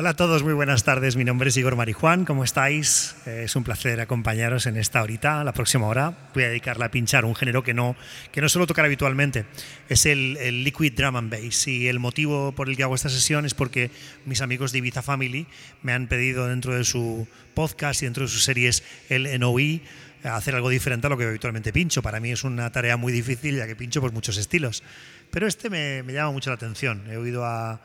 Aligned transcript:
Hola 0.00 0.10
a 0.10 0.16
todos, 0.16 0.42
muy 0.42 0.54
buenas 0.54 0.82
tardes. 0.82 1.14
Mi 1.14 1.24
nombre 1.24 1.50
es 1.50 1.56
Igor 1.58 1.76
Marijuán. 1.76 2.24
¿Cómo 2.24 2.42
estáis? 2.42 3.16
Eh, 3.26 3.42
es 3.44 3.54
un 3.54 3.64
placer 3.64 4.00
acompañaros 4.00 4.64
en 4.64 4.78
esta 4.78 5.02
horita. 5.02 5.44
La 5.44 5.52
próxima 5.52 5.86
hora 5.86 6.30
voy 6.32 6.44
a 6.44 6.48
dedicarla 6.48 6.86
a 6.86 6.90
pinchar 6.90 7.26
un 7.26 7.34
género 7.34 7.62
que 7.62 7.74
no, 7.74 7.96
que 8.32 8.40
no 8.40 8.48
suelo 8.48 8.66
tocar 8.66 8.86
habitualmente. 8.86 9.44
Es 9.90 10.06
el, 10.06 10.38
el, 10.38 10.64
liquid 10.64 10.94
drum 10.94 11.16
and 11.16 11.30
bass. 11.30 11.68
Y 11.68 11.86
el 11.86 11.98
motivo 11.98 12.52
por 12.52 12.70
el 12.70 12.78
que 12.78 12.82
hago 12.82 12.94
esta 12.94 13.10
sesión 13.10 13.44
es 13.44 13.52
porque 13.52 13.90
mis 14.24 14.40
amigos 14.40 14.72
de 14.72 14.78
Ibiza 14.78 15.02
Family 15.02 15.46
me 15.82 15.92
han 15.92 16.06
pedido 16.06 16.48
dentro 16.48 16.74
de 16.74 16.84
su 16.84 17.28
podcast 17.52 18.00
y 18.00 18.06
dentro 18.06 18.22
de 18.22 18.30
sus 18.30 18.42
series 18.42 18.82
el 19.10 19.38
NOE 19.38 19.82
hacer 20.24 20.54
algo 20.54 20.70
diferente 20.70 21.08
a 21.08 21.10
lo 21.10 21.18
que 21.18 21.26
habitualmente 21.26 21.74
pincho. 21.74 22.00
Para 22.00 22.20
mí 22.20 22.30
es 22.32 22.42
una 22.42 22.72
tarea 22.72 22.96
muy 22.96 23.12
difícil 23.12 23.56
ya 23.56 23.66
que 23.66 23.76
pincho 23.76 24.00
por 24.00 24.12
muchos 24.12 24.38
estilos. 24.38 24.82
Pero 25.30 25.46
este 25.46 25.68
me, 25.68 26.02
me 26.04 26.14
llama 26.14 26.32
mucho 26.32 26.48
la 26.48 26.54
atención. 26.54 27.02
He 27.10 27.18
oído 27.18 27.44
a 27.44 27.82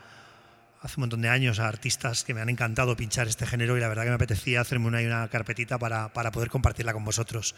hace 0.86 1.00
un 1.00 1.02
montón 1.02 1.22
de 1.24 1.30
años 1.30 1.60
a 1.60 1.68
artistas 1.68 2.24
que 2.24 2.36
me 2.36 2.42
han 2.42 2.50
encantado 2.50 2.96
pinchar 2.96 3.28
este 3.28 3.48
género 3.48 3.76
y 3.76 3.80
la 3.80 3.88
verdad 3.88 4.04
que 4.04 4.10
me 4.10 4.16
apetecía 4.16 4.62
hacerme 4.62 4.86
una, 4.86 5.00
una 5.00 5.28
carpetita 5.30 5.80
para, 5.80 6.14
para 6.14 6.32
poder 6.32 6.50
compartirla 6.50 6.94
con 6.94 7.04
vosotros. 7.04 7.56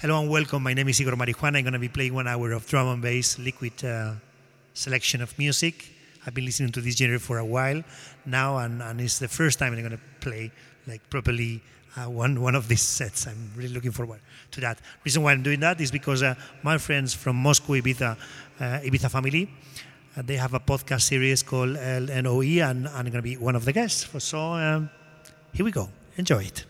Hello 0.00 0.18
and 0.18 0.30
welcome. 0.30 0.64
My 0.64 0.74
name 0.74 0.90
is 0.90 0.98
Igor 0.98 1.16
Marijuán. 1.16 1.56
I'm 1.56 1.62
going 1.62 1.74
to 1.74 1.78
be 1.78 1.90
playing 1.90 2.14
one 2.14 2.26
hour 2.26 2.52
of 2.52 2.66
drum 2.66 2.88
and 2.88 3.02
bass 3.02 3.38
liquid 3.38 3.84
uh, 3.84 4.14
selection 4.72 5.20
of 5.20 5.38
music. 5.38 5.92
I've 6.26 6.32
been 6.32 6.46
listening 6.46 6.72
to 6.72 6.80
this 6.80 6.96
genre 6.96 7.18
for 7.18 7.36
a 7.36 7.44
while 7.44 7.84
now, 8.24 8.56
and, 8.56 8.80
and 8.80 8.98
it's 8.98 9.18
the 9.18 9.28
first 9.28 9.58
time 9.58 9.74
I'm 9.74 9.80
going 9.80 9.92
to 9.92 10.00
play 10.20 10.50
like 10.86 11.02
properly 11.10 11.60
uh, 11.96 12.08
one 12.08 12.40
one 12.40 12.54
of 12.54 12.66
these 12.68 12.80
sets. 12.80 13.26
I'm 13.26 13.50
really 13.56 13.74
looking 13.74 13.92
forward 13.92 14.20
to 14.52 14.60
that. 14.62 14.78
Reason 15.04 15.22
why 15.22 15.32
I'm 15.32 15.42
doing 15.42 15.60
that 15.60 15.80
is 15.82 15.90
because 15.90 16.22
uh, 16.22 16.34
my 16.62 16.78
friends 16.78 17.12
from 17.12 17.36
Moscow, 17.36 17.74
Ibiza, 17.74 18.16
uh, 18.60 18.62
Ibiza 18.62 19.10
family, 19.10 19.50
they 20.26 20.36
have 20.36 20.54
a 20.54 20.60
podcast 20.60 21.02
series 21.02 21.42
called 21.42 21.76
LNOE, 21.76 22.62
and, 22.62 22.86
and 22.86 22.88
I'm 22.88 23.04
going 23.04 23.12
to 23.12 23.22
be 23.22 23.36
one 23.36 23.56
of 23.56 23.64
the 23.64 23.72
guests. 23.72 24.08
So 24.22 24.38
um, 24.38 24.90
here 25.52 25.64
we 25.64 25.70
go. 25.70 25.88
Enjoy 26.16 26.42
it. 26.42 26.64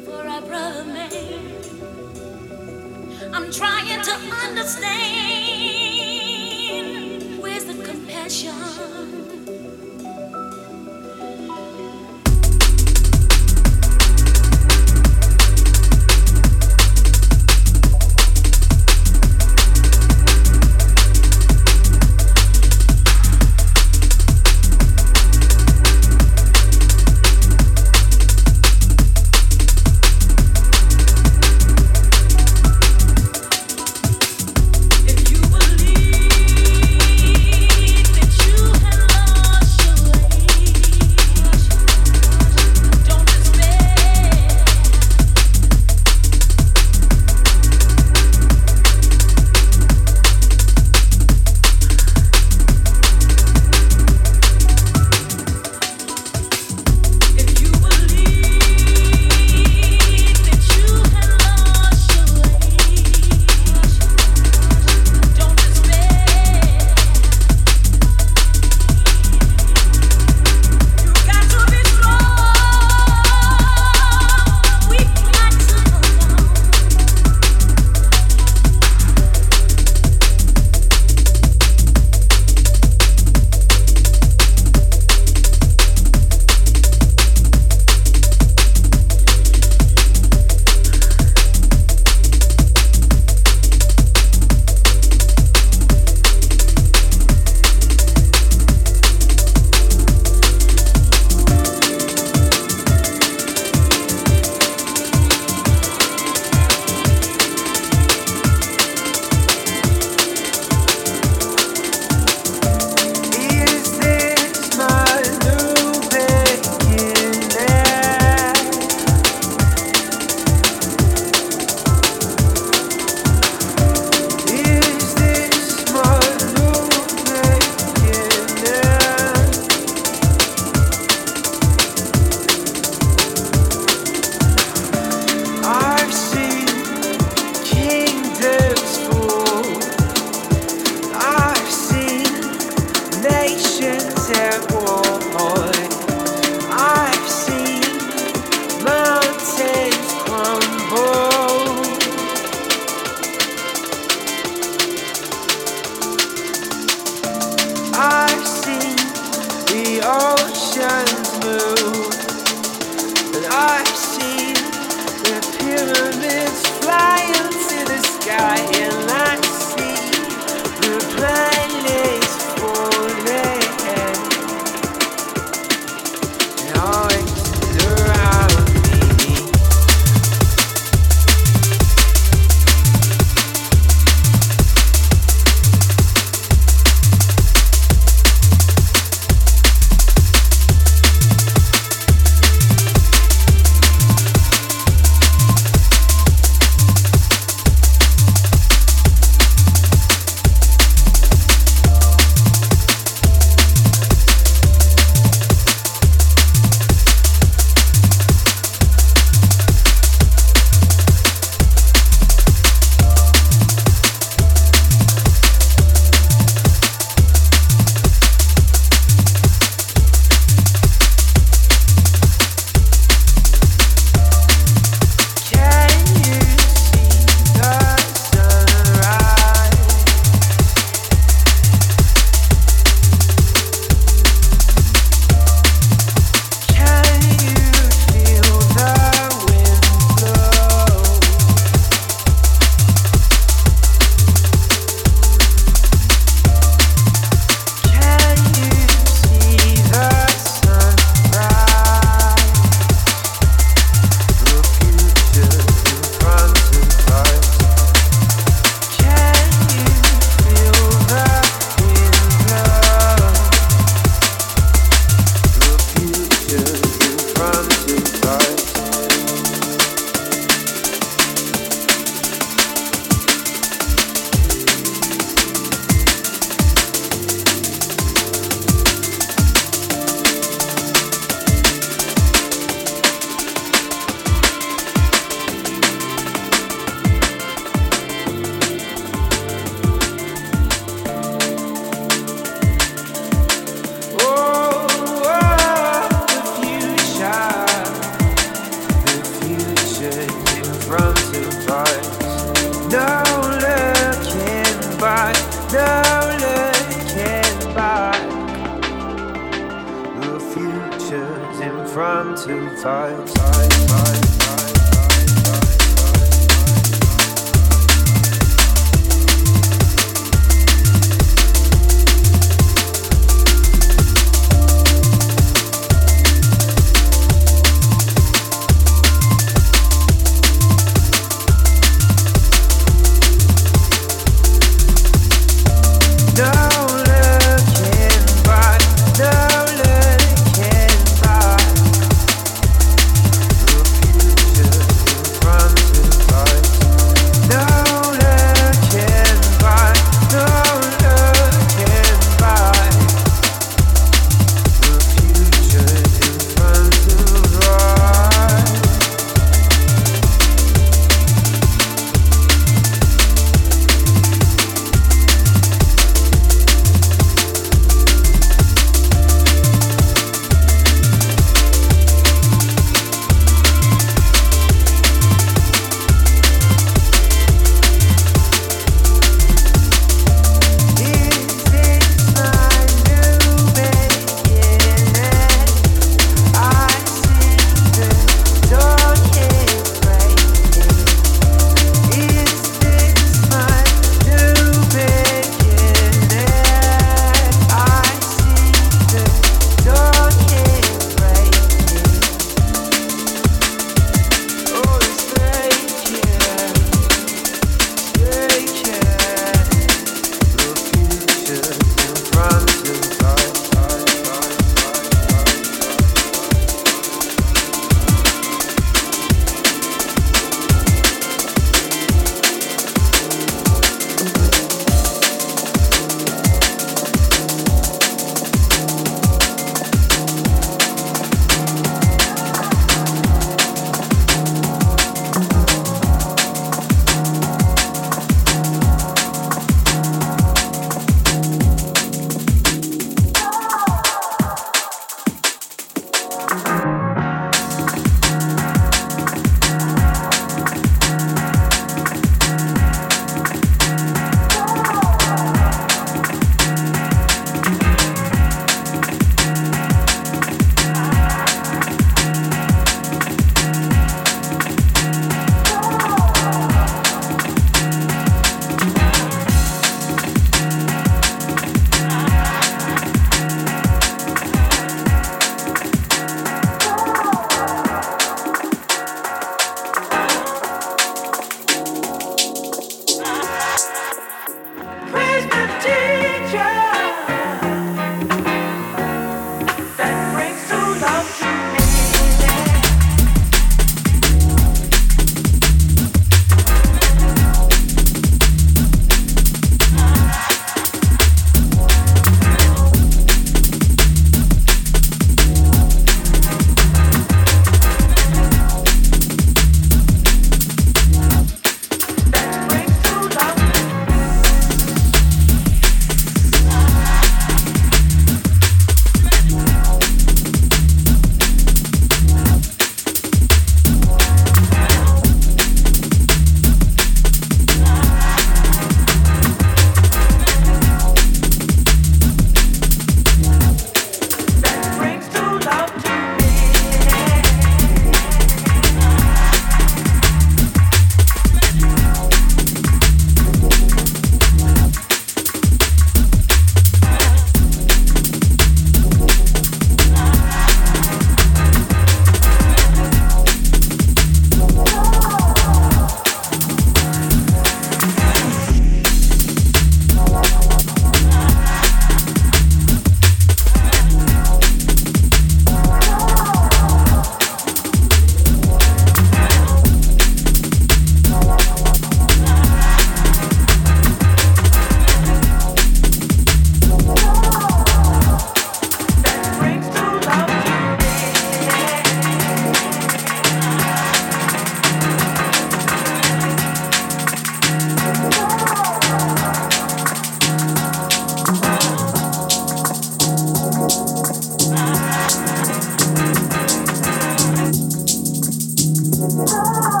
Oh, 599.53 600.00